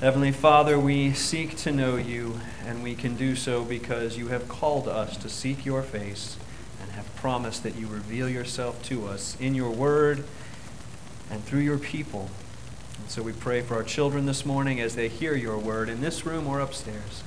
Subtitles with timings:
[0.00, 4.48] Heavenly Father, we seek to know you, and we can do so because you have
[4.48, 6.36] called us to seek your face
[6.82, 10.24] and have promised that you reveal yourself to us in your word
[11.30, 12.28] and through your people.
[12.98, 16.00] And so we pray for our children this morning as they hear your word in
[16.00, 17.22] this room or upstairs.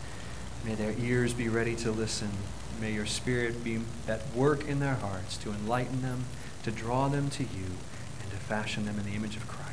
[0.65, 2.31] May their ears be ready to listen.
[2.81, 3.79] May your spirit be
[4.09, 6.25] at work in their hearts to enlighten them,
[6.63, 7.77] to draw them to you,
[8.21, 9.66] and to fashion them in the image of Christ.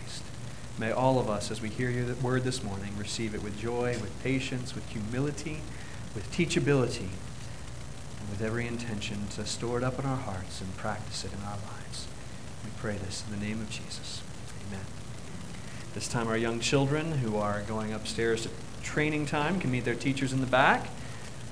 [0.77, 3.97] May all of us, as we hear your word this morning, receive it with joy,
[4.01, 5.61] with patience, with humility,
[6.17, 7.11] with teachability,
[8.19, 11.39] and with every intention to store it up in our hearts and practice it in
[11.45, 12.09] our lives.
[12.65, 14.21] We pray this in the name of Jesus.
[14.67, 14.85] Amen.
[15.95, 18.49] This time, our young children who are going upstairs to
[18.83, 20.89] training time can meet their teachers in the back.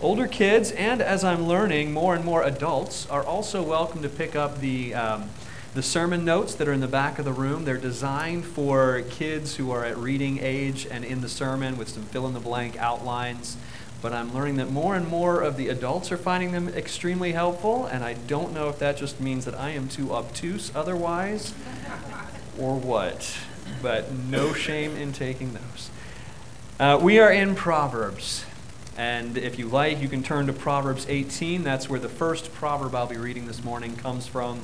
[0.00, 4.34] Older kids, and as I'm learning, more and more adults are also welcome to pick
[4.34, 4.94] up the.
[4.94, 5.30] Um,
[5.74, 9.56] the sermon notes that are in the back of the room, they're designed for kids
[9.56, 12.76] who are at reading age and in the sermon with some fill in the blank
[12.76, 13.56] outlines.
[14.02, 17.86] But I'm learning that more and more of the adults are finding them extremely helpful,
[17.86, 21.54] and I don't know if that just means that I am too obtuse otherwise
[22.58, 23.34] or what.
[23.80, 25.90] But no shame in taking those.
[26.78, 28.44] Uh, we are in Proverbs.
[28.98, 31.64] And if you like, you can turn to Proverbs 18.
[31.64, 34.60] That's where the first proverb I'll be reading this morning comes from.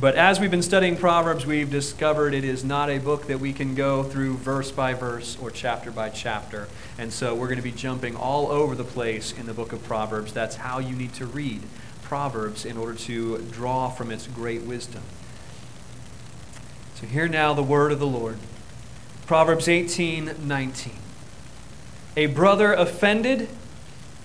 [0.00, 3.52] But as we've been studying Proverbs, we've discovered it is not a book that we
[3.52, 6.68] can go through verse by verse or chapter by chapter.
[6.96, 9.84] And so we're going to be jumping all over the place in the book of
[9.84, 10.32] Proverbs.
[10.32, 11.62] That's how you need to read
[12.02, 15.02] Proverbs in order to draw from its great wisdom.
[16.94, 18.38] So hear now the word of the Lord.
[19.26, 20.92] Proverbs 18 19.
[22.16, 23.48] A brother offended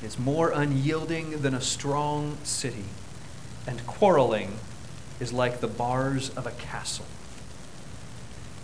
[0.02, 2.86] is more unyielding than a strong city,
[3.68, 4.59] and quarreling
[5.20, 7.06] is like the bars of a castle.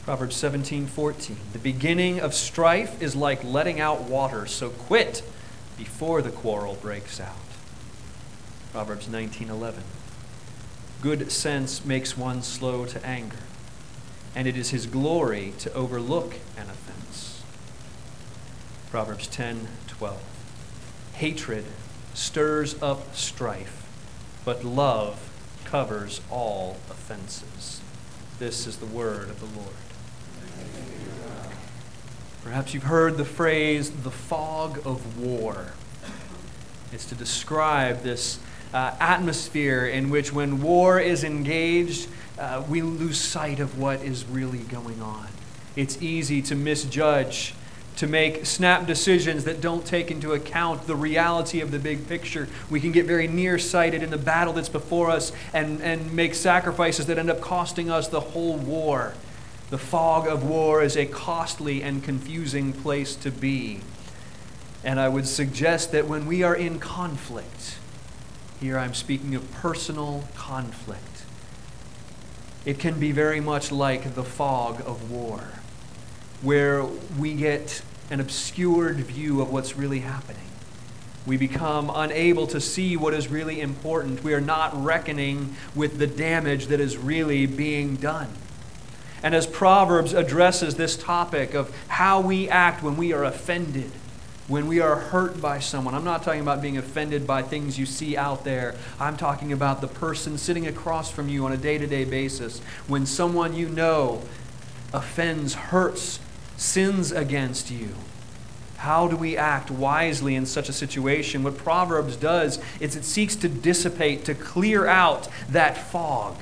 [0.05, 5.23] Proverbs 17:14 The beginning of strife is like letting out water, so quit
[5.77, 7.35] before the quarrel breaks out.
[8.73, 9.83] Proverbs 19:11
[11.01, 13.43] Good sense makes one slow to anger,
[14.35, 17.41] and it is his glory to overlook an offense.
[18.91, 20.17] Proverbs 10:12
[21.13, 21.65] Hatred
[22.13, 23.87] stirs up strife,
[24.43, 25.29] but love
[25.65, 27.81] covers all offenses.
[28.39, 29.75] This is the word of the Lord.
[32.43, 35.73] Perhaps you've heard the phrase the fog of war.
[36.91, 38.39] It's to describe this
[38.73, 44.25] uh, atmosphere in which, when war is engaged, uh, we lose sight of what is
[44.25, 45.27] really going on.
[45.75, 47.53] It's easy to misjudge
[47.97, 52.47] to make snap decisions that don't take into account the reality of the big picture.
[52.69, 57.05] We can get very nearsighted in the battle that's before us and, and make sacrifices
[57.07, 59.13] that end up costing us the whole war.
[59.69, 63.81] The fog of war is a costly and confusing place to be.
[64.83, 67.77] And I would suggest that when we are in conflict,
[68.59, 71.23] here I'm speaking of personal conflict,
[72.65, 75.47] it can be very much like the fog of war
[76.43, 76.83] where
[77.17, 77.81] we get
[78.11, 80.43] an obscured view of what's really happening.
[81.25, 84.23] We become unable to see what is really important.
[84.23, 88.27] We are not reckoning with the damage that is really being done.
[89.23, 93.89] And as Proverbs addresses this topic of how we act when we are offended,
[94.49, 97.85] when we are hurt by someone, I'm not talking about being offended by things you
[97.85, 98.75] see out there.
[98.99, 102.59] I'm talking about the person sitting across from you on a day to day basis.
[102.87, 104.21] When someone you know
[104.91, 106.19] offends, hurts,
[106.57, 107.89] sins against you.
[108.77, 111.43] How do we act wisely in such a situation?
[111.43, 116.35] What Proverbs does is it seeks to dissipate, to clear out that fog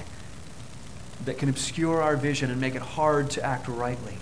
[1.25, 4.17] that can obscure our vision and make it hard to act rightly.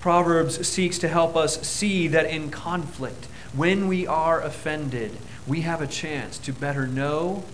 [0.00, 5.80] Proverbs seeks to help us see that in conflict, when we are offended, we have
[5.80, 7.44] a chance to better know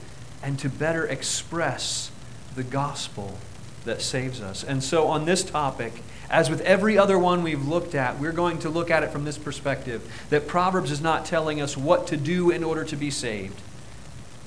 [0.42, 2.10] and to better express
[2.54, 3.38] the gospel
[3.84, 4.62] that saves us.
[4.62, 8.59] And so, on this topic, as with every other one we've looked at, we're going
[8.60, 12.17] to look at it from this perspective that Proverbs is not telling us what to
[12.17, 13.61] do in order to be saved.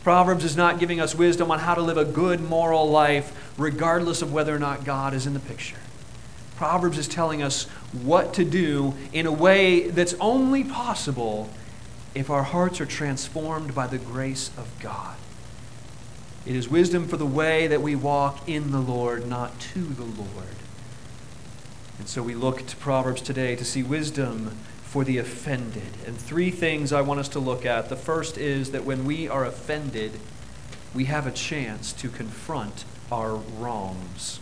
[0.03, 4.21] Proverbs is not giving us wisdom on how to live a good moral life, regardless
[4.21, 5.77] of whether or not God is in the picture.
[6.55, 7.65] Proverbs is telling us
[8.03, 11.49] what to do in a way that's only possible
[12.15, 15.15] if our hearts are transformed by the grace of God.
[16.45, 20.03] It is wisdom for the way that we walk in the Lord, not to the
[20.03, 20.58] Lord.
[21.99, 25.83] And so we look to Proverbs today to see wisdom for the offended.
[26.07, 27.89] And three things I want us to look at.
[27.89, 30.13] The first is that when we are offended,
[30.95, 34.39] we have a chance to confront our wrongs.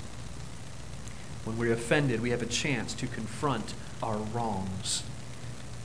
[1.44, 5.03] When we're offended, we have a chance to confront our wrongs.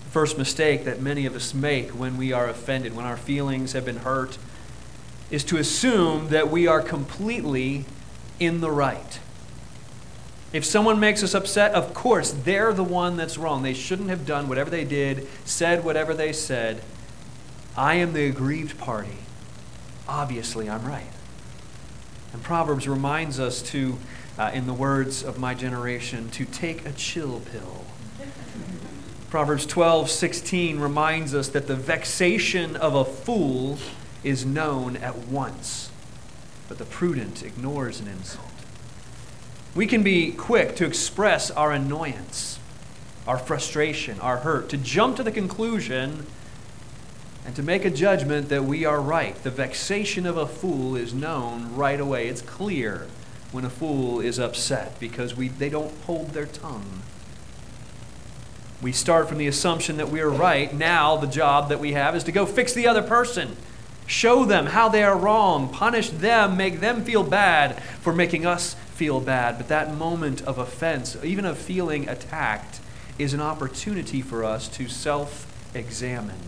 [0.05, 3.73] The first mistake that many of us make when we are offended, when our feelings
[3.73, 4.39] have been hurt,
[5.31, 7.87] is to assume that we are completely
[8.39, 9.19] in the right.
[10.53, 13.63] If someone makes us upset, of course, they're the one that's wrong.
[13.63, 16.83] They shouldn't have done whatever they did, said whatever they said.
[17.75, 19.17] I am the aggrieved party.
[20.07, 21.07] Obviously, I'm right.
[22.35, 23.97] And Proverbs reminds us to,
[24.39, 27.85] uh, in the words of my generation, to take a chill pill.
[29.31, 33.79] Proverbs 12, 16 reminds us that the vexation of a fool
[34.23, 35.91] is known at once,
[36.69, 38.52] but the prudent ignores an insult.
[39.75, 42.59] We can be quick to express our annoyance,
[43.27, 46.27] our frustration, our hurt, to jump to the conclusion
[47.47, 49.35] and to make a judgment that we are right.
[49.43, 52.29] The vexation of a fool is known right away.
[52.29, 53.07] It's clear
[53.51, 57.03] when a fool is upset because we, they don't hold their tongue.
[58.83, 60.75] We start from the assumption that we are right.
[60.75, 63.57] Now, the job that we have is to go fix the other person,
[64.07, 68.77] show them how they are wrong, punish them, make them feel bad for making us
[69.03, 69.59] feel bad.
[69.59, 72.79] But that moment of offense, even of feeling attacked,
[73.19, 75.45] is an opportunity for us to self
[75.75, 76.39] examine.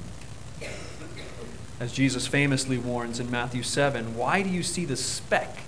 [1.81, 5.65] As Jesus famously warns in Matthew 7, why do you see the speck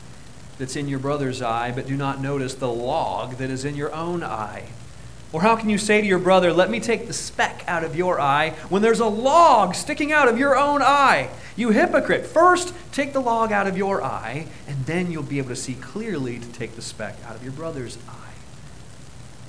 [0.59, 3.93] that's in your brother's eye, but do not notice the log that is in your
[3.93, 4.69] own eye?
[5.32, 7.96] Or how can you say to your brother, Let me take the speck out of
[7.96, 11.28] your eye, when there's a log sticking out of your own eye?
[11.56, 12.26] You hypocrite!
[12.26, 15.75] First, take the log out of your eye, and then you'll be able to see
[15.75, 18.12] clearly to take the speck out of your brother's eye.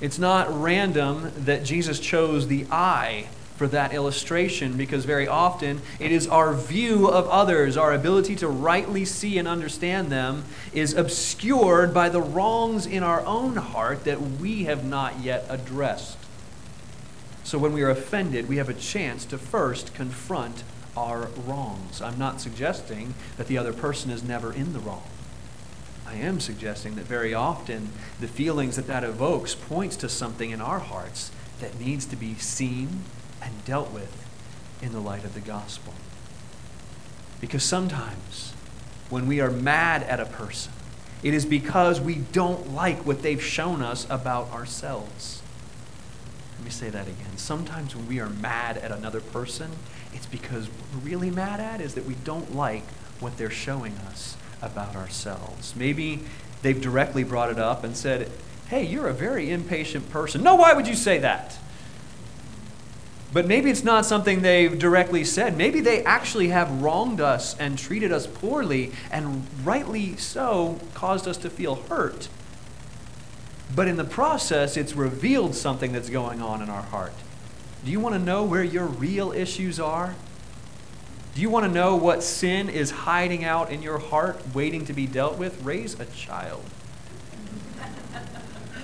[0.00, 3.28] It's not random that Jesus chose the eye
[3.58, 8.46] for that illustration because very often it is our view of others, our ability to
[8.46, 14.20] rightly see and understand them, is obscured by the wrongs in our own heart that
[14.20, 16.16] we have not yet addressed.
[17.42, 20.62] So when we are offended, we have a chance to first confront
[20.96, 22.00] our wrongs.
[22.00, 25.02] I'm not suggesting that the other person is never in the wrong.
[26.06, 27.90] I am suggesting that very often
[28.20, 32.34] the feelings that that evokes points to something in our hearts that needs to be
[32.34, 33.02] seen
[33.42, 34.26] and dealt with
[34.82, 35.94] in the light of the gospel.
[37.40, 38.52] Because sometimes
[39.10, 40.72] when we are mad at a person,
[41.22, 45.42] it is because we don't like what they've shown us about ourselves.
[46.58, 47.36] Let me say that again.
[47.36, 49.70] Sometimes when we are mad at another person,
[50.12, 52.84] it's because what we're really mad at is that we don't like
[53.20, 55.74] what they're showing us about ourselves.
[55.76, 56.20] Maybe
[56.62, 58.30] they've directly brought it up and said,
[58.68, 60.42] Hey, you're a very impatient person.
[60.42, 61.58] No, why would you say that?
[63.32, 65.56] But maybe it's not something they've directly said.
[65.56, 71.36] Maybe they actually have wronged us and treated us poorly, and rightly so, caused us
[71.38, 72.28] to feel hurt.
[73.74, 77.12] But in the process, it's revealed something that's going on in our heart.
[77.84, 80.14] Do you want to know where your real issues are?
[81.34, 84.92] Do you want to know what sin is hiding out in your heart, waiting to
[84.94, 85.62] be dealt with?
[85.62, 86.64] Raise a child.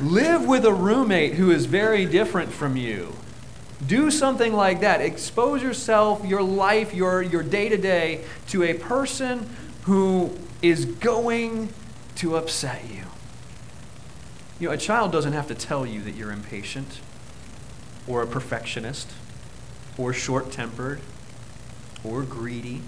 [0.00, 3.14] Live with a roommate who is very different from you.
[3.86, 5.00] Do something like that.
[5.00, 9.48] Expose yourself, your life, your, your day-to-day to a person
[9.82, 11.68] who is going
[12.16, 13.02] to upset you.
[14.58, 17.00] You know, a child doesn't have to tell you that you're impatient
[18.06, 19.10] or a perfectionist
[19.98, 21.00] or short-tempered
[22.02, 22.80] or greedy.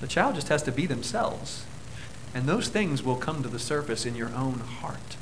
[0.00, 1.64] The child just has to be themselves.
[2.34, 5.16] And those things will come to the surface in your own heart.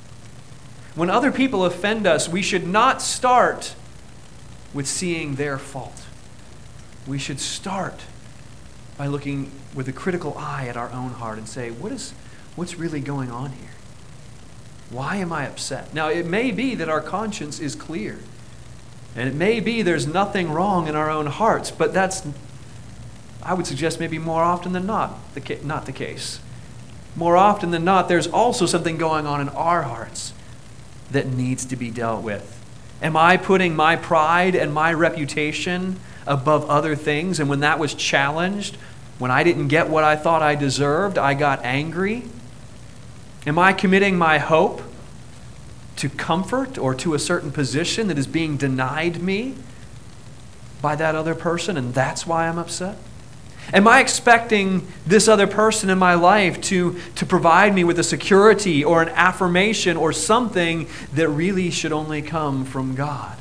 [0.95, 3.75] When other people offend us, we should not start
[4.73, 6.05] with seeing their fault.
[7.07, 8.01] We should start
[8.97, 12.13] by looking with a critical eye at our own heart and say, what is,
[12.57, 13.71] what's really going on here?
[14.91, 15.95] Why am I upset?
[15.95, 18.19] Now, it may be that our conscience is clear.
[19.17, 22.27] And it may be there's nothing wrong in our own hearts, but that's,
[23.43, 26.41] I would suggest, maybe more often than not, the ca- not the case.
[27.17, 30.33] More often than not, there's also something going on in our hearts
[31.11, 32.60] that needs to be dealt with.
[33.03, 37.41] Am I putting my pride and my reputation above other things?
[37.41, 38.77] And when that was challenged,
[39.19, 42.25] when I didn't get what I thought I deserved, I got angry?
[43.47, 44.83] Am I committing my hope
[45.97, 49.55] to comfort or to a certain position that is being denied me
[50.83, 52.97] by that other person, and that's why I'm upset?
[53.73, 58.03] Am I expecting this other person in my life to, to provide me with a
[58.03, 63.39] security or an affirmation or something that really should only come from God?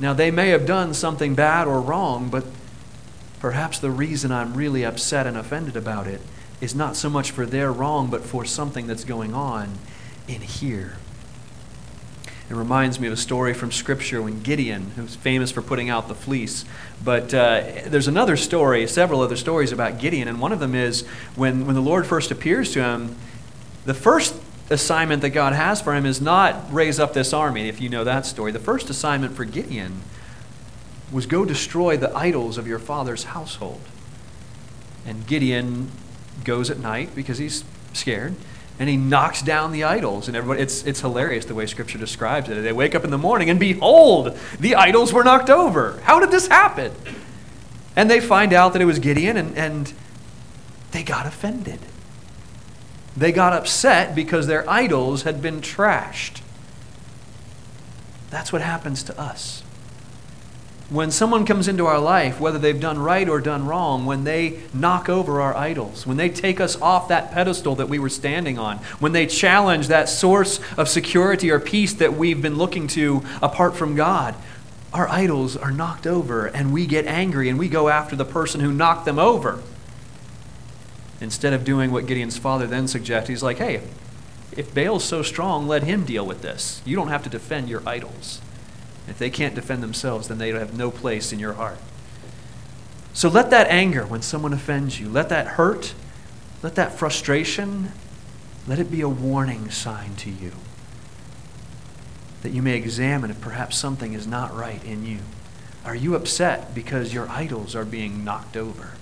[0.00, 2.44] Now, they may have done something bad or wrong, but
[3.40, 6.20] perhaps the reason I'm really upset and offended about it
[6.60, 9.72] is not so much for their wrong, but for something that's going on
[10.28, 10.98] in here.
[12.50, 16.08] It reminds me of a story from Scripture when Gideon, who's famous for putting out
[16.08, 16.64] the fleece,
[17.04, 21.06] but uh, there's another story, several other stories about Gideon, and one of them is
[21.36, 23.16] when, when the Lord first appears to him,
[23.84, 24.34] the first
[24.70, 28.04] assignment that God has for him is not raise up this army, if you know
[28.04, 28.50] that story.
[28.50, 30.00] The first assignment for Gideon
[31.12, 33.80] was go destroy the idols of your father's household.
[35.06, 35.90] And Gideon
[36.44, 37.62] goes at night because he's
[37.92, 38.36] scared
[38.78, 40.28] and he knocks down the idols.
[40.28, 42.54] And everybody it's, it's hilarious the way scripture describes it.
[42.62, 46.00] They wake up in the morning and behold the idols were knocked over.
[46.04, 46.92] How did this happen?
[47.96, 49.92] And they find out that it was gideon and, and
[50.92, 51.80] they got offended.
[53.16, 56.40] They got upset because their idols had been trashed.
[58.30, 59.64] That's what happens to us
[60.90, 64.60] when someone comes into our life, whether they've done right or done wrong, when they
[64.72, 68.58] knock over our idols, when they take us off that pedestal that we were standing
[68.58, 73.22] on, when they challenge that source of security or peace that we've been looking to
[73.42, 74.34] apart from God,
[74.94, 78.62] our idols are knocked over and we get angry and we go after the person
[78.62, 79.62] who knocked them over.
[81.20, 83.82] Instead of doing what Gideon's father then suggests, he's like, hey,
[84.56, 86.80] if Baal's so strong, let him deal with this.
[86.86, 88.40] You don't have to defend your idols.
[89.08, 91.78] If they can't defend themselves, then they have no place in your heart.
[93.12, 95.94] So let that anger when someone offends you, let that hurt,
[96.62, 97.92] let that frustration,
[98.66, 100.52] let it be a warning sign to you
[102.42, 105.18] that you may examine if perhaps something is not right in you.
[105.84, 108.92] Are you upset because your idols are being knocked over?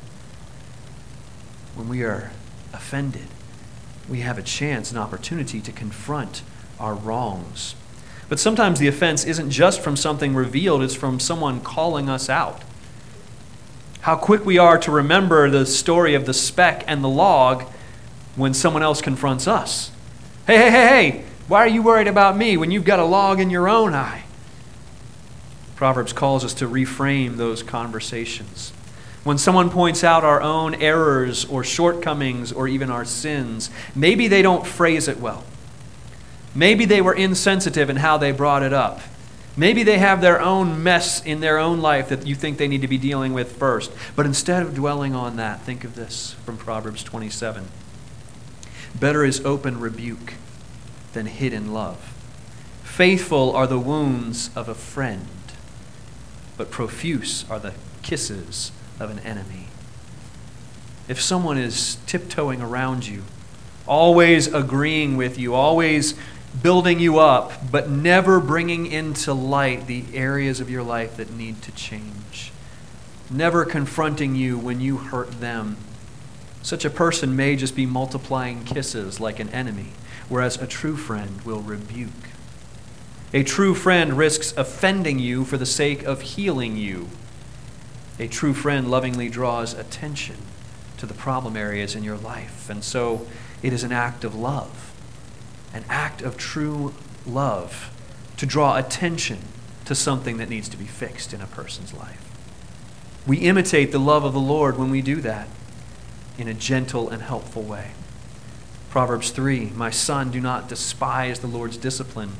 [1.75, 2.33] When we are
[2.73, 3.27] offended,
[4.09, 6.43] we have a chance, an opportunity to confront
[6.79, 7.75] our wrongs.
[8.28, 12.62] But sometimes the offense isn't just from something revealed, it's from someone calling us out.
[14.00, 17.64] How quick we are to remember the story of the speck and the log
[18.37, 19.90] when someone else confronts us.
[20.47, 23.40] Hey, hey, hey, hey, why are you worried about me when you've got a log
[23.40, 24.25] in your own eye?
[25.75, 28.73] Proverbs calls us to reframe those conversations.
[29.25, 34.40] When someone points out our own errors or shortcomings or even our sins, maybe they
[34.40, 35.42] don't phrase it well.
[36.57, 39.03] Maybe they were insensitive in how they brought it up.
[39.59, 42.81] Maybe they have their own mess in their own life that you think they need
[42.81, 43.93] to be dealing with first.
[44.17, 47.69] But instead of dwelling on that, think of this from Proverbs 27.
[48.99, 50.35] Better is open rebuke
[51.13, 51.99] than hidden love.
[52.85, 55.29] Faithful are the wounds of a friend,
[56.57, 59.67] but profuse are the kisses of an enemy.
[61.07, 63.25] If someone is tiptoeing around you,
[63.87, 66.15] always agreeing with you, always
[66.63, 71.63] building you up, but never bringing into light the areas of your life that need
[71.63, 72.53] to change.
[73.31, 75.77] Never confronting you when you hurt them.
[76.63, 79.93] Such a person may just be multiplying kisses like an enemy,
[80.29, 82.11] whereas a true friend will rebuke.
[83.33, 87.09] A true friend risks offending you for the sake of healing you.
[88.19, 90.37] A true friend lovingly draws attention
[90.97, 93.27] to the problem areas in your life, and so
[93.63, 94.86] it is an act of love
[95.76, 96.95] an act of true
[97.26, 97.90] love
[98.38, 99.38] to draw attention
[99.85, 102.23] to something that needs to be fixed in a person's life.
[103.26, 105.49] We imitate the love of the Lord when we do that
[106.38, 107.90] in a gentle and helpful way.
[108.90, 112.33] Proverbs 3 My son, do not despise the Lord's discipline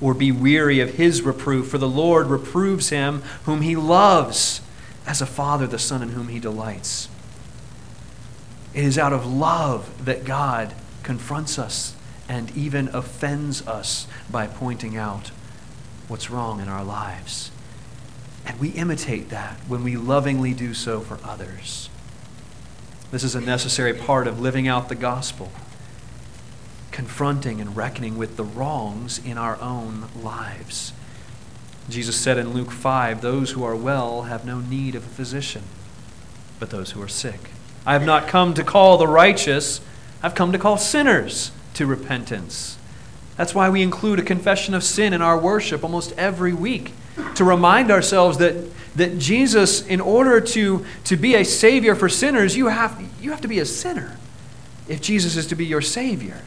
[0.00, 4.60] or be weary of his reproof, for the Lord reproves him whom he loves,
[5.06, 7.08] as a father the son in whom he delights.
[8.74, 11.95] It is out of love that God confronts us
[12.28, 15.30] and even offends us by pointing out
[16.08, 17.50] what's wrong in our lives.
[18.46, 21.88] And we imitate that when we lovingly do so for others.
[23.10, 25.50] This is a necessary part of living out the gospel,
[26.90, 30.92] confronting and reckoning with the wrongs in our own lives.
[31.88, 35.62] Jesus said in Luke 5 Those who are well have no need of a physician,
[36.58, 37.50] but those who are sick.
[37.84, 39.80] I have not come to call the righteous,
[40.22, 42.78] I've come to call sinners to repentance.
[43.36, 46.92] That's why we include a confession of sin in our worship almost every week
[47.34, 48.54] to remind ourselves that,
[48.96, 53.42] that Jesus, in order to, to be a Savior for sinners, you have, you have
[53.42, 54.16] to be a sinner
[54.88, 56.42] if Jesus is to be your Savior.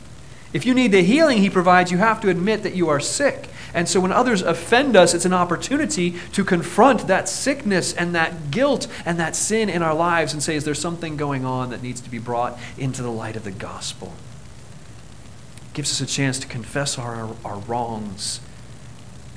[0.51, 3.50] If you need the healing He provides, you have to admit that you are sick.
[3.71, 8.50] And so when others offend us, it's an opportunity to confront that sickness and that
[8.50, 11.83] guilt and that sin in our lives and say, is there something going on that
[11.83, 14.13] needs to be brought into the light of the gospel?
[15.79, 18.41] Gives us a chance to confess our, our wrongs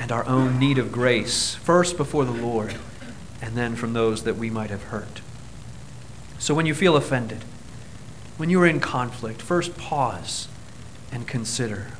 [0.00, 2.74] and our own need of grace, first before the Lord,
[3.40, 5.20] and then from those that we might have hurt.
[6.40, 7.44] So when you feel offended,
[8.38, 10.48] when you are in conflict, first pause
[11.12, 11.92] and consider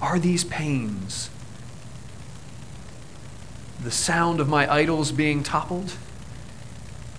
[0.00, 1.28] are these pains
[3.82, 5.94] the sound of my idols being toppled?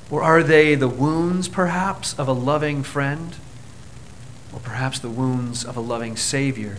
[0.09, 3.35] Or are they the wounds, perhaps, of a loving friend?
[4.53, 6.77] Or perhaps the wounds of a loving Savior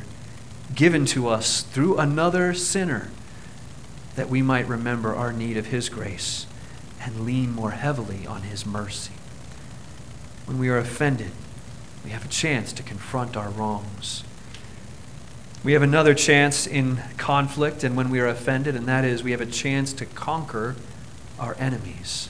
[0.75, 3.11] given to us through another sinner
[4.17, 6.47] that we might remember our need of His grace
[7.01, 9.15] and lean more heavily on His mercy?
[10.47, 11.33] When we are offended,
[12.05, 14.25] we have a chance to confront our wrongs.
[15.65, 19.31] We have another chance in conflict and when we are offended, and that is we
[19.31, 20.77] have a chance to conquer
[21.41, 22.29] our enemies.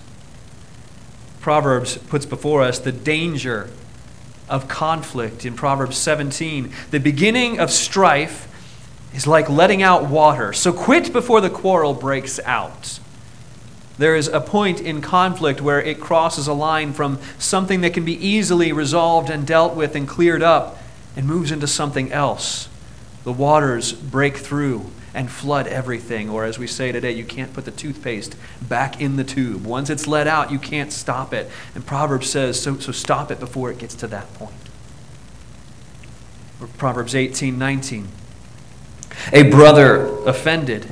[1.40, 3.68] Proverbs puts before us the danger
[4.48, 6.72] of conflict in Proverbs 17.
[6.90, 8.48] The beginning of strife
[9.14, 12.98] is like letting out water, so quit before the quarrel breaks out.
[13.96, 18.04] There is a point in conflict where it crosses a line from something that can
[18.04, 20.78] be easily resolved and dealt with and cleared up
[21.16, 22.68] and moves into something else.
[23.22, 26.28] The waters break through and flood everything.
[26.28, 29.64] Or as we say today, you can't put the toothpaste back in the tube.
[29.64, 31.48] Once it's let out, you can't stop it.
[31.74, 34.52] And Proverbs says, so, so stop it before it gets to that point.
[36.60, 38.08] Or Proverbs 18, 19.
[39.32, 40.88] A brother offended.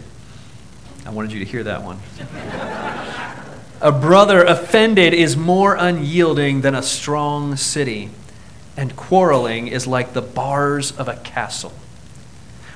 [1.05, 1.99] I wanted you to hear that one.
[3.81, 8.11] A brother offended is more unyielding than a strong city,
[8.77, 11.73] and quarreling is like the bars of a castle.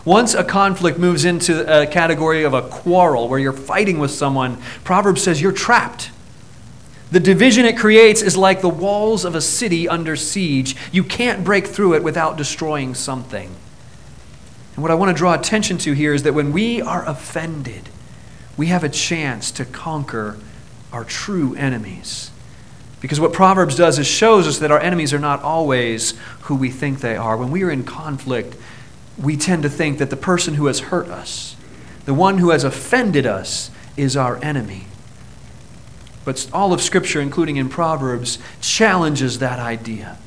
[0.06, 4.56] Once a conflict moves into a category of a quarrel where you're fighting with someone,
[4.84, 6.12] Proverbs says you're trapped.
[7.10, 10.76] The division it creates is like the walls of a city under siege.
[10.92, 13.50] You can't break through it without destroying something.
[14.76, 17.88] And what I want to draw attention to here is that when we are offended,
[18.56, 20.36] we have a chance to conquer
[20.92, 22.30] our true enemies.
[23.00, 26.70] Because what Proverbs does is shows us that our enemies are not always who we
[26.70, 27.36] think they are.
[27.36, 28.56] When we are in conflict,
[29.18, 31.56] we tend to think that the person who has hurt us,
[32.04, 34.86] the one who has offended us, is our enemy.
[36.24, 40.18] But all of Scripture, including in Proverbs, challenges that idea.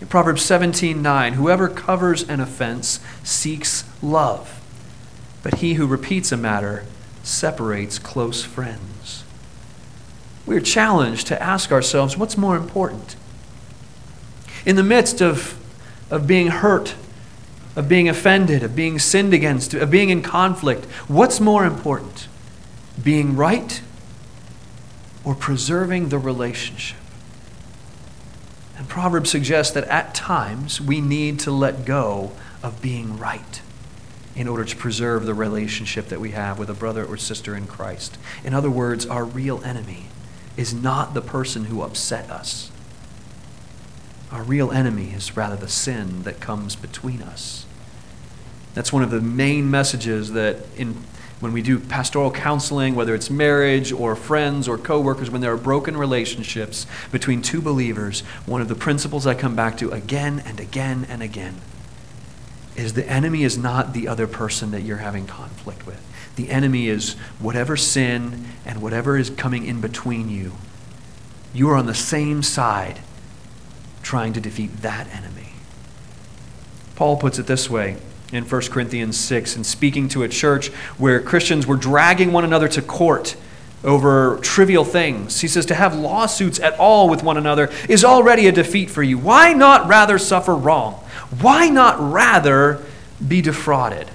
[0.00, 4.60] In Proverbs 17:9, whoever covers an offense seeks love,
[5.42, 6.84] but he who repeats a matter
[7.22, 9.22] separates close friends
[10.46, 13.16] we're challenged to ask ourselves what's more important?
[14.66, 15.58] In the midst of,
[16.10, 16.94] of being hurt,
[17.76, 22.28] of being offended, of being sinned against, of being in conflict, what's more important?
[23.02, 23.80] Being right
[25.24, 26.98] or preserving the relationship?
[28.76, 32.32] And Proverbs suggests that at times we need to let go
[32.62, 33.62] of being right
[34.34, 37.66] in order to preserve the relationship that we have with a brother or sister in
[37.66, 38.18] Christ.
[38.42, 40.06] In other words, our real enemy
[40.56, 42.71] is not the person who upset us.
[44.32, 47.66] Our real enemy is rather the sin that comes between us.
[48.74, 51.04] That's one of the main messages that in
[51.40, 55.56] when we do pastoral counseling, whether it's marriage or friends or coworkers, when there are
[55.56, 60.60] broken relationships between two believers, one of the principles I come back to again and
[60.60, 61.56] again and again
[62.76, 66.00] is the enemy is not the other person that you're having conflict with.
[66.36, 70.52] The enemy is whatever sin and whatever is coming in between you.
[71.52, 73.00] You are on the same side
[74.02, 75.52] trying to defeat that enemy.
[76.96, 77.96] Paul puts it this way
[78.32, 82.68] in 1 Corinthians 6 in speaking to a church where Christians were dragging one another
[82.68, 83.36] to court
[83.84, 85.40] over trivial things.
[85.40, 89.02] He says to have lawsuits at all with one another is already a defeat for
[89.02, 89.18] you.
[89.18, 90.94] Why not rather suffer wrong?
[91.40, 92.84] Why not rather
[93.26, 94.08] be defrauded?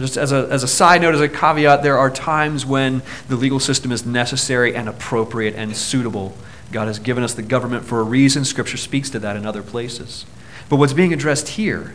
[0.00, 3.36] just as a, as a side note, as a caveat, there are times when the
[3.36, 6.36] legal system is necessary and appropriate and suitable.
[6.74, 8.44] God has given us the government for a reason.
[8.44, 10.26] Scripture speaks to that in other places.
[10.68, 11.94] But what's being addressed here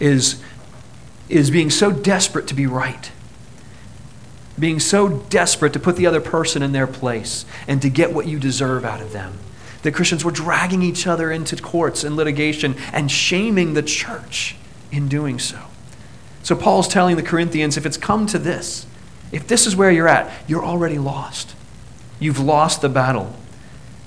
[0.00, 0.42] is,
[1.28, 3.12] is being so desperate to be right,
[4.58, 8.26] being so desperate to put the other person in their place and to get what
[8.26, 9.38] you deserve out of them.
[9.82, 14.56] That Christians were dragging each other into courts and litigation and shaming the church
[14.90, 15.60] in doing so.
[16.42, 18.86] So Paul's telling the Corinthians if it's come to this,
[19.30, 21.54] if this is where you're at, you're already lost.
[22.18, 23.36] You've lost the battle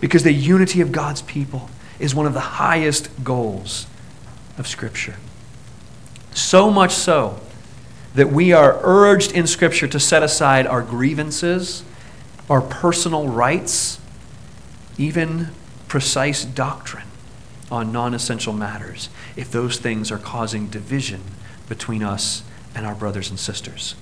[0.01, 3.87] because the unity of God's people is one of the highest goals
[4.57, 5.15] of Scripture.
[6.33, 7.39] So much so
[8.15, 11.83] that we are urged in Scripture to set aside our grievances,
[12.49, 13.99] our personal rights,
[14.97, 15.49] even
[15.87, 17.07] precise doctrine
[17.71, 21.21] on non essential matters if those things are causing division
[21.69, 22.43] between us
[22.75, 23.95] and our brothers and sisters.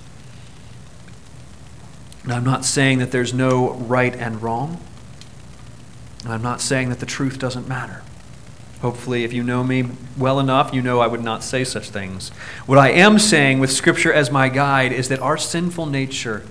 [2.26, 4.80] Now, I'm not saying that there's no right and wrong.
[6.24, 8.02] And I'm not saying that the truth doesn't matter.
[8.82, 9.84] Hopefully, if you know me
[10.16, 12.30] well enough, you know I would not say such things.
[12.64, 16.42] What I am saying with Scripture as my guide is that our sinful nature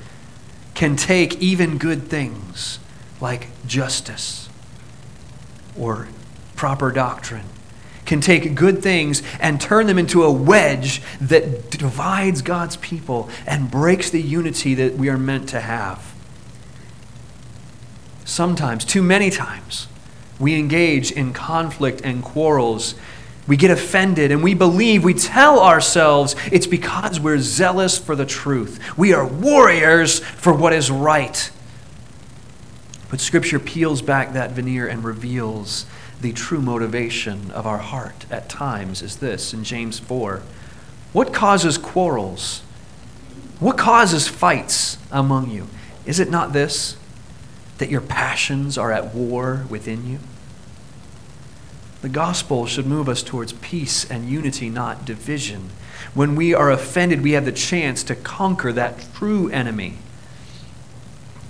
[0.75, 2.79] can take even good things
[3.19, 4.47] like justice
[5.77, 6.07] or
[6.55, 7.45] proper doctrine,
[8.05, 13.71] can take good things and turn them into a wedge that divides God's people and
[13.71, 16.13] breaks the unity that we are meant to have.
[18.29, 19.87] Sometimes, too many times,
[20.37, 22.93] we engage in conflict and quarrels.
[23.47, 28.27] We get offended and we believe, we tell ourselves it's because we're zealous for the
[28.27, 28.95] truth.
[28.95, 31.49] We are warriors for what is right.
[33.09, 35.87] But Scripture peels back that veneer and reveals
[36.21, 40.43] the true motivation of our heart at times is this in James 4.
[41.13, 42.59] What causes quarrels?
[43.59, 45.67] What causes fights among you?
[46.05, 46.95] Is it not this?
[47.79, 50.19] That your passions are at war within you?
[52.01, 55.69] The gospel should move us towards peace and unity, not division.
[56.13, 59.95] When we are offended, we have the chance to conquer that true enemy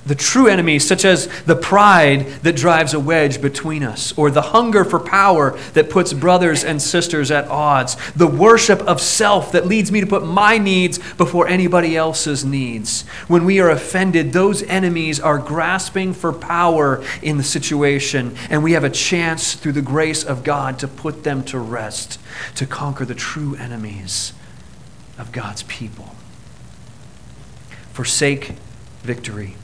[0.09, 4.41] the true enemies, such as the pride that drives a wedge between us, or the
[4.41, 9.67] hunger for power that puts brothers and sisters at odds, the worship of self that
[9.67, 13.03] leads me to put my needs before anybody else's needs.
[13.27, 18.71] When we are offended, those enemies are grasping for power in the situation, and we
[18.71, 22.19] have a chance through the grace of God to put them to rest,
[22.55, 24.33] to conquer the true enemies
[25.19, 26.15] of God's people.
[27.93, 28.53] Forsake
[29.03, 29.55] victory.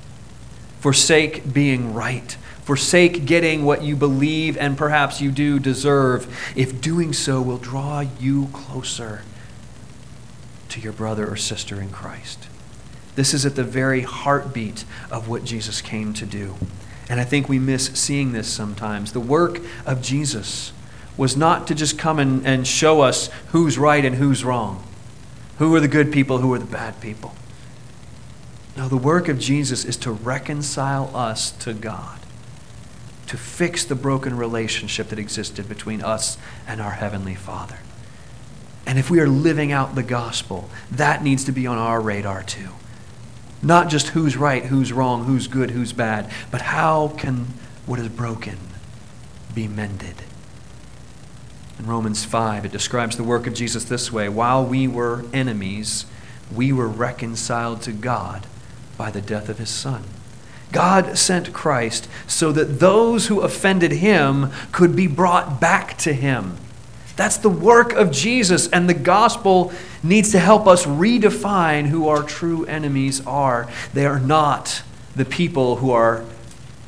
[0.85, 2.37] Forsake being right.
[2.63, 8.01] Forsake getting what you believe and perhaps you do deserve, if doing so will draw
[8.19, 9.23] you closer
[10.69, 12.47] to your brother or sister in Christ.
[13.15, 16.53] This is at the very heartbeat of what Jesus came to do.
[17.09, 19.11] And I think we miss seeing this sometimes.
[19.11, 20.71] The work of Jesus
[21.17, 24.83] was not to just come and, and show us who's right and who's wrong,
[25.57, 27.33] who are the good people, who are the bad people.
[28.75, 32.19] No, the work of Jesus is to reconcile us to God,
[33.27, 37.77] to fix the broken relationship that existed between us and our Heavenly Father.
[38.85, 42.43] And if we are living out the gospel, that needs to be on our radar
[42.43, 42.69] too.
[43.63, 47.47] Not just who's right, who's wrong, who's good, who's bad, but how can
[47.85, 48.57] what is broken
[49.55, 50.15] be mended?
[51.79, 56.05] In Romans 5, it describes the work of Jesus this way While we were enemies,
[56.53, 58.45] we were reconciled to God
[58.97, 60.03] by the death of his son.
[60.71, 66.58] God sent Christ so that those who offended him could be brought back to him.
[67.15, 69.71] That's the work of Jesus, and the gospel
[70.03, 73.69] needs to help us redefine who our true enemies are.
[73.93, 74.84] They are not
[75.15, 76.25] the people who are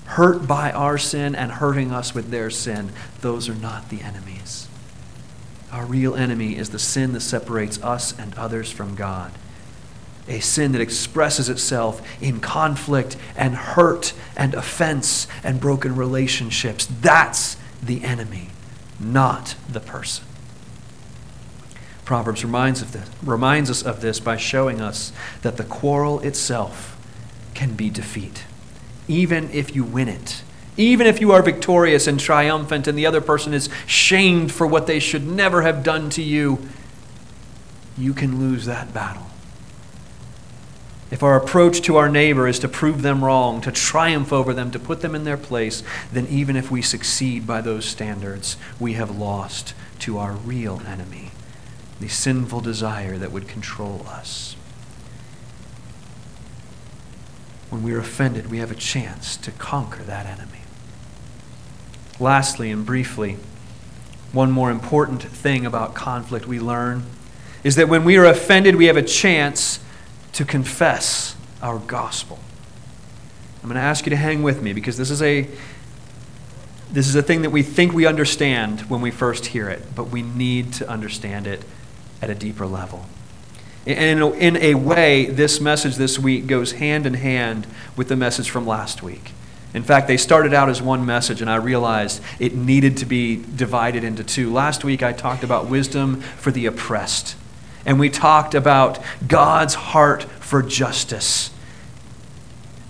[0.05, 2.91] hurt by our sin and hurting us with their sin.
[3.21, 4.67] Those are not the enemies.
[5.71, 9.31] Our real enemy is the sin that separates us and others from God
[10.27, 16.87] a sin that expresses itself in conflict and hurt and offense and broken relationships.
[17.01, 18.49] That's the enemy,
[18.99, 20.25] not the person.
[22.05, 25.11] Proverbs reminds, of this, reminds us of this by showing us
[25.41, 26.95] that the quarrel itself
[27.53, 28.45] can be defeat,
[29.07, 30.43] even if you win it.
[30.77, 34.85] Even if you are victorious and triumphant and the other person is shamed for what
[34.85, 36.59] they should never have done to you,
[37.97, 39.26] you can lose that battle
[41.09, 44.71] if our approach to our neighbor is to prove them wrong, to triumph over them,
[44.71, 48.93] to put them in their place, then even if we succeed by those standards, we
[48.93, 51.31] have lost to our real enemy,
[51.99, 54.55] the sinful desire that would control us.
[57.69, 60.61] When we are offended, we have a chance to conquer that enemy.
[62.19, 63.37] Lastly and briefly,
[64.33, 67.03] one more important thing about conflict we learn
[67.63, 69.79] is that when we are offended, we have a chance
[70.37, 72.37] to confess our gospel.
[73.63, 75.47] I'm going to ask you to hang with me because this is a
[76.91, 80.09] this is a thing that we think we understand when we first hear it, but
[80.09, 81.65] we need to understand it
[82.21, 83.07] at a deeper level.
[83.87, 88.49] And in a, way, this message this week goes hand in hand with the message
[88.49, 89.31] from last week.
[89.73, 93.35] In fact, they started out as one message, and I realized it needed to be
[93.35, 94.53] divided into two.
[94.53, 97.35] Last week, I talked about wisdom for the oppressed
[97.87, 101.49] and we talked about God's heart for justice.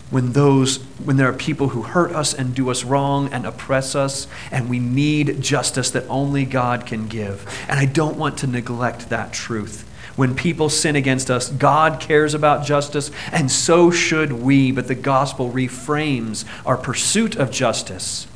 [0.09, 3.93] When, those, when there are people who hurt us and do us wrong and oppress
[3.93, 7.45] us, and we need justice that only God can give.
[7.69, 9.83] And I don't want to neglect that truth.
[10.15, 14.71] When people sin against us, God cares about justice, and so should we.
[14.71, 18.27] But the gospel reframes our pursuit of justice.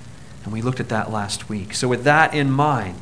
[0.43, 1.74] And we looked at that last week.
[1.74, 3.02] So, with that in mind,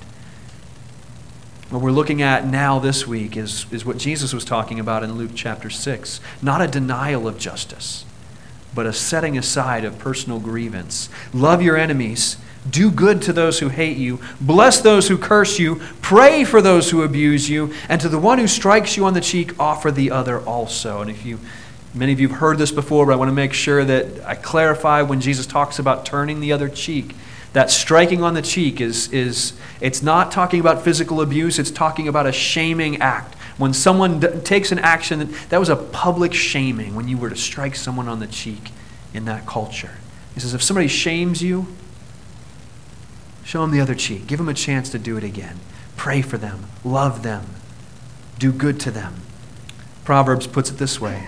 [1.69, 5.13] what we're looking at now this week is, is what Jesus was talking about in
[5.13, 6.19] Luke chapter 6.
[6.41, 8.05] Not a denial of justice,
[8.73, 11.09] but a setting aside of personal grievance.
[11.31, 12.37] Love your enemies.
[12.67, 14.19] Do good to those who hate you.
[14.41, 15.75] Bless those who curse you.
[16.01, 17.71] Pray for those who abuse you.
[17.87, 21.01] And to the one who strikes you on the cheek, offer the other also.
[21.01, 21.39] And if you,
[21.93, 24.33] many of you have heard this before, but I want to make sure that I
[24.33, 27.15] clarify when Jesus talks about turning the other cheek.
[27.53, 32.07] That striking on the cheek is, is it's not talking about physical abuse, it's talking
[32.07, 33.35] about a shaming act.
[33.57, 37.29] When someone d- takes an action, that, that was a public shaming when you were
[37.29, 38.71] to strike someone on the cheek
[39.13, 39.97] in that culture.
[40.33, 41.67] He says, if somebody shames you,
[43.43, 44.27] show them the other cheek.
[44.27, 45.59] Give them a chance to do it again.
[45.97, 46.65] Pray for them.
[46.83, 47.47] Love them.
[48.37, 49.15] Do good to them.
[50.05, 51.27] Proverbs puts it this way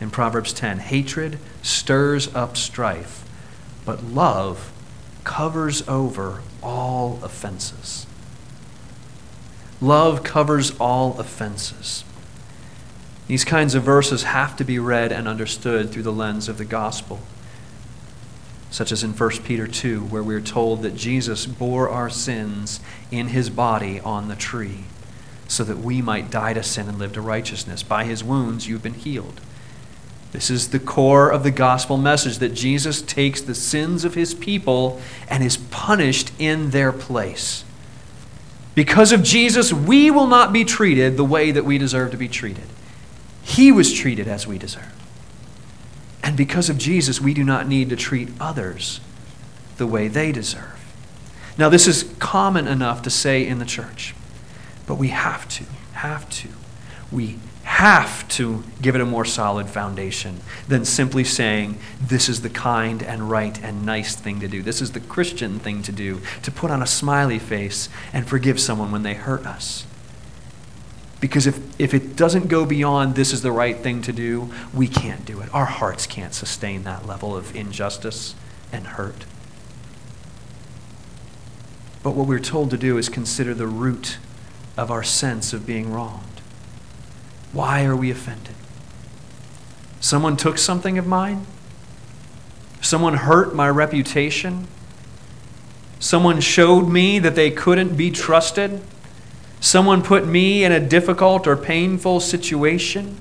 [0.00, 3.24] in Proverbs 10 Hatred stirs up strife,
[3.84, 4.71] but love
[5.24, 8.06] covers over all offenses.
[9.80, 12.04] Love covers all offenses.
[13.26, 16.64] These kinds of verses have to be read and understood through the lens of the
[16.64, 17.20] gospel,
[18.70, 22.80] such as in 1 Peter 2, where we are told that Jesus bore our sins
[23.10, 24.84] in his body on the tree,
[25.48, 27.82] so that we might die to sin and live to righteousness.
[27.82, 29.40] By his wounds you've been healed.
[30.32, 34.32] This is the core of the gospel message that Jesus takes the sins of his
[34.32, 37.64] people and is punished in their place.
[38.74, 42.28] Because of Jesus, we will not be treated the way that we deserve to be
[42.28, 42.64] treated.
[43.42, 44.94] He was treated as we deserve.
[46.22, 49.00] And because of Jesus, we do not need to treat others
[49.76, 50.78] the way they deserve.
[51.58, 54.14] Now, this is common enough to say in the church,
[54.86, 55.64] but we have to,
[55.94, 56.48] have to.
[57.10, 57.38] We
[57.72, 63.02] have to give it a more solid foundation than simply saying, this is the kind
[63.02, 64.62] and right and nice thing to do.
[64.62, 68.60] This is the Christian thing to do, to put on a smiley face and forgive
[68.60, 69.86] someone when they hurt us.
[71.18, 74.86] Because if, if it doesn't go beyond this is the right thing to do, we
[74.86, 75.52] can't do it.
[75.54, 78.34] Our hearts can't sustain that level of injustice
[78.70, 79.24] and hurt.
[82.02, 84.18] But what we're told to do is consider the root
[84.76, 86.24] of our sense of being wrong.
[87.52, 88.54] Why are we offended?
[90.00, 91.46] Someone took something of mine?
[92.80, 94.66] Someone hurt my reputation?
[96.00, 98.82] Someone showed me that they couldn't be trusted?
[99.60, 103.18] Someone put me in a difficult or painful situation?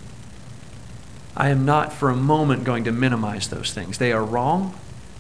[1.37, 3.99] I am not for a moment going to minimize those things.
[3.99, 4.73] They are wrong,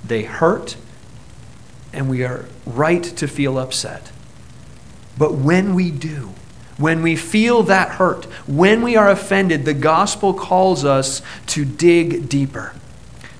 [0.03, 0.75] they hurt,
[1.93, 4.11] and we are right to feel upset.
[5.17, 6.33] But when we do,
[6.81, 12.27] when we feel that hurt, when we are offended, the gospel calls us to dig
[12.27, 12.73] deeper,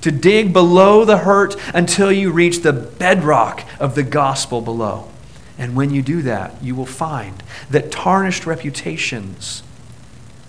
[0.01, 5.09] to dig below the hurt until you reach the bedrock of the gospel below.
[5.57, 9.63] And when you do that, you will find that tarnished reputations,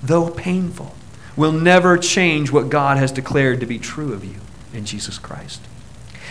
[0.03, 0.95] though painful,
[1.37, 4.37] will never change what God has declared to be true of you
[4.73, 5.61] in Jesus Christ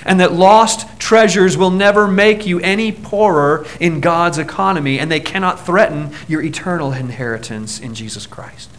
[0.05, 5.19] and that lost treasures will never make you any poorer in God's economy, and they
[5.19, 8.69] cannot threaten your eternal inheritance in Jesus Christ.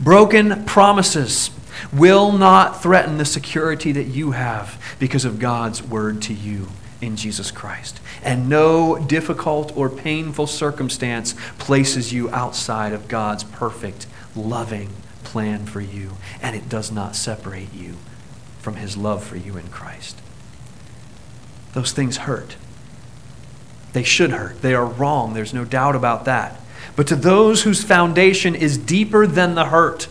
[0.00, 1.50] Broken promises
[1.92, 6.68] will not threaten the security that you have because of God's word to you
[7.00, 8.00] in Jesus Christ.
[8.22, 14.90] And no difficult or painful circumstance places you outside of God's perfect, loving
[15.22, 17.96] plan for you, and it does not separate you
[18.64, 20.18] from his love for you in Christ.
[21.74, 22.56] Those things hurt.
[23.92, 24.62] They should hurt.
[24.62, 25.34] They are wrong.
[25.34, 26.58] There's no doubt about that.
[26.96, 30.08] But to those whose foundation is deeper than the hurt,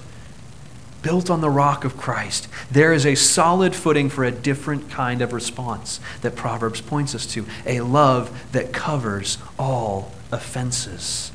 [1.02, 5.24] built on the rock of Christ, there is a solid footing for a different kind
[5.24, 11.32] of response that Proverbs points us to a love that covers all offenses.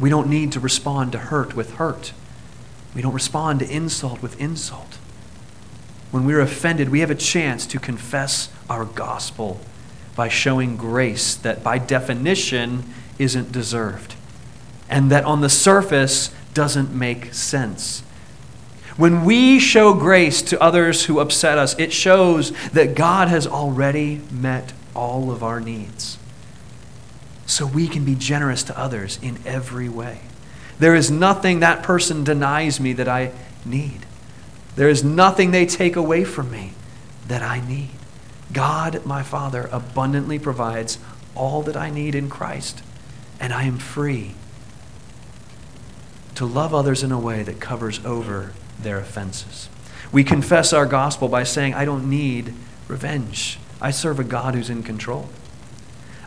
[0.00, 2.14] We don't need to respond to hurt with hurt.
[2.94, 4.96] We don't respond to insult with insult
[6.10, 9.60] when we're offended, we have a chance to confess our gospel
[10.14, 12.84] by showing grace that, by definition,
[13.18, 14.14] isn't deserved
[14.88, 18.00] and that on the surface doesn't make sense.
[18.96, 24.22] When we show grace to others who upset us, it shows that God has already
[24.30, 26.18] met all of our needs.
[27.44, 30.20] So we can be generous to others in every way.
[30.78, 33.32] There is nothing that person denies me that I
[33.64, 34.05] need.
[34.76, 36.72] There is nothing they take away from me
[37.26, 37.90] that I need.
[38.52, 40.98] God, my Father, abundantly provides
[41.34, 42.82] all that I need in Christ,
[43.40, 44.34] and I am free
[46.34, 49.68] to love others in a way that covers over their offenses.
[50.12, 52.54] We confess our gospel by saying, I don't need
[52.88, 53.58] revenge.
[53.80, 55.28] I serve a God who's in control.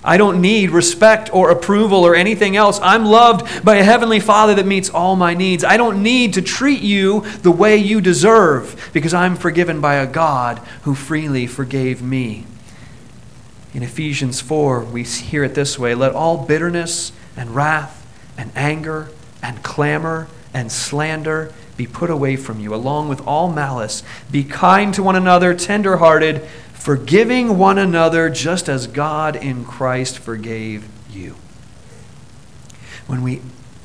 [0.03, 2.79] I don't need respect or approval or anything else.
[2.81, 5.63] I'm loved by a heavenly Father that meets all my needs.
[5.63, 10.07] I don't need to treat you the way you deserve because I'm forgiven by a
[10.07, 12.45] God who freely forgave me.
[13.73, 18.07] In Ephesians 4, we hear it this way Let all bitterness and wrath
[18.37, 19.09] and anger
[19.43, 24.03] and clamor and slander be put away from you, along with all malice.
[24.31, 26.45] Be kind to one another, tenderhearted
[26.79, 31.35] forgiving one another just as God in Christ forgave you.
[33.05, 33.41] When we,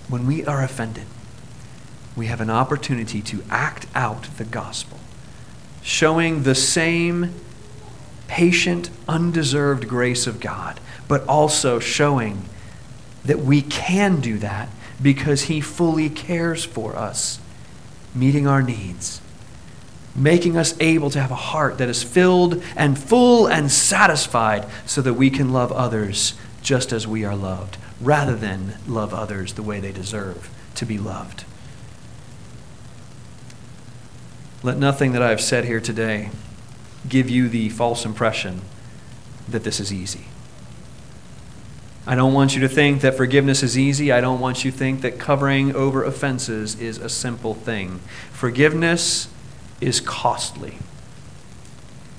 [0.08, 1.06] when we are offended,
[2.16, 5.00] we have an opportunity to act out the gospel,
[5.82, 7.34] showing the same
[8.28, 10.78] patient, undeserved grace of God,
[11.08, 12.48] but also showing
[13.24, 14.68] that we can do that
[15.02, 17.40] because He fully cares for us,
[18.14, 19.20] meeting our needs
[20.16, 25.02] making us able to have a heart that is filled and full and satisfied so
[25.02, 29.62] that we can love others just as we are loved, rather than love others the
[29.62, 31.44] way they deserve to be loved.
[34.62, 36.30] Let nothing that I have said here today
[37.08, 38.62] give you the false impression
[39.48, 40.24] that this is easy.
[42.06, 44.12] I don't want you to think that forgiveness is easy.
[44.12, 48.00] I don't want you to think that covering over offenses is a simple thing.
[48.30, 49.28] Forgiveness
[49.84, 50.78] is costly.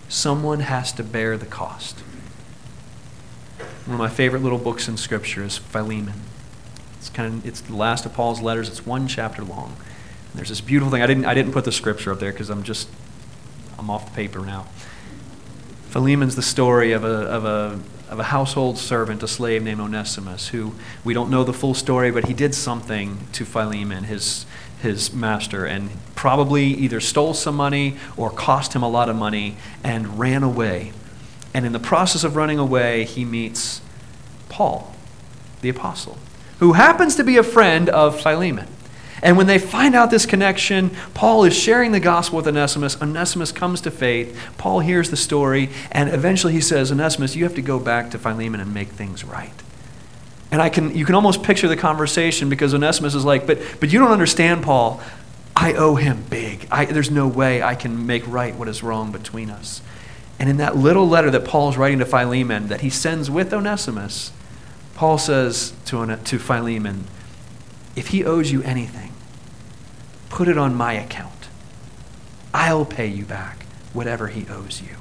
[0.08, 2.00] Someone has to bear the cost.
[3.86, 6.22] One of my favorite little books in Scripture is Philemon.
[6.98, 8.70] It's kind of it's the last of Paul's letters.
[8.70, 9.76] It's one chapter long.
[10.32, 11.02] And there's this beautiful thing.
[11.02, 12.90] I didn't I didn't put the scripture up there because I'm just
[13.78, 14.66] I'm off the paper now.
[15.90, 20.50] Philemon's the story of a of a of a household servant, a slave named Onesimus,
[20.50, 20.74] who
[21.04, 24.46] we don't know the full story, but he did something to Philemon, his
[24.86, 29.58] his master and probably either stole some money or cost him a lot of money
[29.84, 30.94] and ran away.
[31.54, 33.82] And in the process of running away, he meets
[34.48, 34.96] Paul,
[35.62, 36.18] the apostle,
[36.60, 38.68] who happens to be a friend of Philemon.
[39.22, 43.02] And when they find out this connection, Paul is sharing the gospel with Onesimus.
[43.02, 44.38] Onesimus comes to faith.
[44.58, 48.20] Paul hears the story, and eventually he says, Onesimus, you have to go back to
[48.20, 49.54] Philemon and make things right.
[50.56, 53.92] And I can, you can almost picture the conversation because Onesimus is like, but, but
[53.92, 55.02] you don't understand, Paul.
[55.54, 56.66] I owe him big.
[56.72, 59.82] I, there's no way I can make right what is wrong between us.
[60.40, 63.54] And in that little letter that Paul is writing to Philemon that he sends with
[63.54, 64.32] Onesimus,
[64.94, 67.04] Paul says to, to Philemon,
[67.98, 69.12] if he owes you anything,
[70.30, 71.50] put it on my account.
[72.54, 74.96] I'll pay you back whatever he owes you.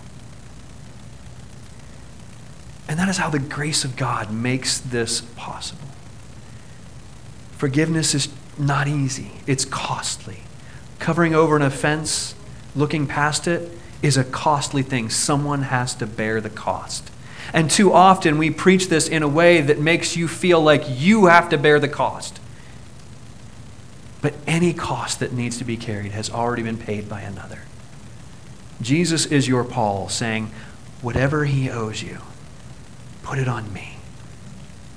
[2.88, 5.88] And that is how the grace of God makes this possible.
[7.52, 10.40] Forgiveness is not easy, it's costly.
[10.98, 12.34] Covering over an offense,
[12.76, 13.70] looking past it,
[14.02, 15.08] is a costly thing.
[15.08, 17.10] Someone has to bear the cost.
[17.52, 21.26] And too often we preach this in a way that makes you feel like you
[21.26, 22.40] have to bear the cost.
[24.20, 27.62] But any cost that needs to be carried has already been paid by another.
[28.80, 30.50] Jesus is your Paul saying,
[31.00, 32.18] whatever he owes you,
[33.24, 33.96] Put it on me.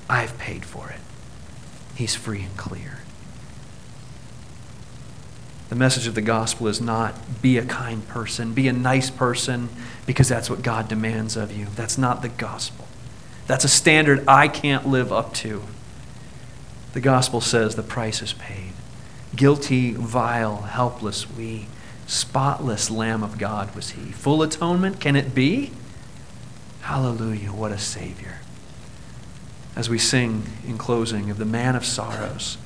[0.09, 0.99] I've paid for it.
[1.95, 2.99] He's free and clear.
[5.69, 9.69] The message of the gospel is not be a kind person, be a nice person,
[10.05, 11.67] because that's what God demands of you.
[11.75, 12.87] That's not the gospel.
[13.47, 15.63] That's a standard I can't live up to.
[16.93, 18.73] The gospel says the price is paid.
[19.35, 21.67] Guilty, vile, helpless, we,
[22.05, 24.11] spotless Lamb of God was he.
[24.11, 25.71] Full atonement, can it be?
[26.87, 28.39] Hallelujah, what a Savior.
[29.75, 32.57] As we sing in closing of the man of sorrows,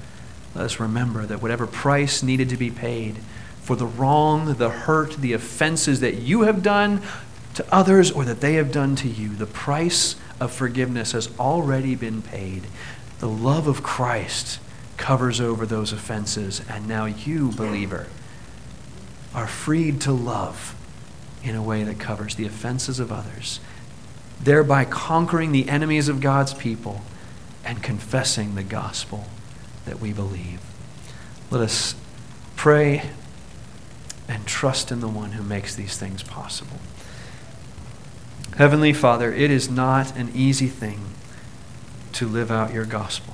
[0.54, 3.18] let us remember that whatever price needed to be paid
[3.64, 7.02] for the wrong, the hurt, the offenses that you have done
[7.56, 11.96] to others or that they have done to you, the price of forgiveness has already
[11.96, 12.68] been paid.
[13.18, 14.60] The love of Christ
[14.98, 18.06] covers over those offenses, and now you, believer,
[19.34, 20.76] are freed to love
[21.44, 23.60] in a way that covers the offenses of others
[24.44, 27.02] thereby conquering the enemies of God's people
[27.64, 29.26] and confessing the gospel
[29.86, 30.62] that we believe.
[31.50, 31.96] Let us
[32.56, 33.10] pray
[34.28, 36.78] and trust in the one who makes these things possible.
[38.58, 41.02] Heavenly Father, it is not an easy thing
[42.14, 43.34] to live out your gospel.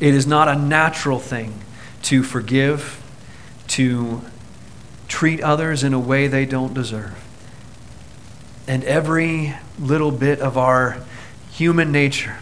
[0.00, 1.60] It is not a natural thing
[2.02, 3.02] to forgive,
[3.68, 4.22] to
[5.08, 7.23] treat others in a way they don't deserve
[8.66, 10.98] and every little bit of our
[11.50, 12.38] human nature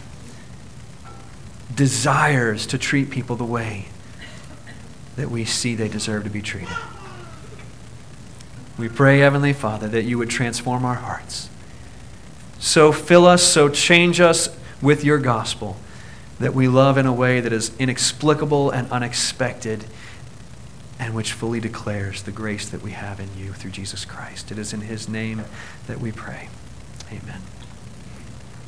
[1.73, 3.87] desires to treat people the way
[5.15, 6.75] that we see they deserve to be treated.
[8.77, 11.49] We pray, Heavenly Father, that you would transform our hearts
[12.59, 14.49] So fill us, so change us
[14.81, 15.77] with your gospel
[16.39, 19.85] that we love in a way that is inexplicable and unexpected
[21.03, 24.53] and which fully declares the grace that we have in you through Jesus Christ.
[24.53, 25.43] It is in his name
[25.85, 26.47] that we pray.
[27.11, 27.41] Amen.